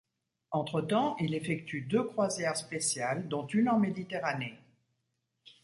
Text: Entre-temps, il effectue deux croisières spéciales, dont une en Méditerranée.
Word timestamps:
Entre-temps, 0.49 1.15
il 1.19 1.35
effectue 1.35 1.81
deux 1.81 2.01
croisières 2.01 2.57
spéciales, 2.57 3.27
dont 3.27 3.45
une 3.45 3.69
en 3.69 3.77
Méditerranée. 3.77 4.57